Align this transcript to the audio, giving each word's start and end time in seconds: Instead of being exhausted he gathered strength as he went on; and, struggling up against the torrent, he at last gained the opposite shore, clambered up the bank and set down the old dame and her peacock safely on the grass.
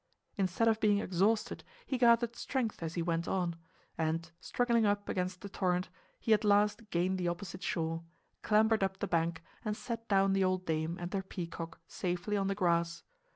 Instead 0.35 0.67
of 0.67 0.79
being 0.79 0.97
exhausted 0.97 1.63
he 1.85 1.95
gathered 1.99 2.35
strength 2.35 2.81
as 2.81 2.95
he 2.95 3.03
went 3.03 3.27
on; 3.27 3.55
and, 3.99 4.31
struggling 4.39 4.83
up 4.83 5.07
against 5.07 5.41
the 5.41 5.47
torrent, 5.49 5.89
he 6.19 6.33
at 6.33 6.43
last 6.43 6.89
gained 6.89 7.19
the 7.19 7.27
opposite 7.27 7.61
shore, 7.61 8.01
clambered 8.41 8.83
up 8.83 8.97
the 8.97 9.05
bank 9.05 9.43
and 9.63 9.77
set 9.77 10.07
down 10.07 10.33
the 10.33 10.43
old 10.43 10.65
dame 10.65 10.97
and 10.99 11.13
her 11.13 11.21
peacock 11.21 11.77
safely 11.87 12.35
on 12.35 12.47
the 12.47 12.55
grass. 12.55 13.03